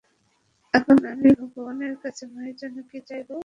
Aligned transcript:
এখন 0.73 0.97
আমি 1.11 1.29
ভগবানের 1.39 1.95
কাছে 2.03 2.23
মায়ের 2.33 2.55
জন্য 2.61 2.77
কি 2.89 2.99
চাইবো? 3.09 3.35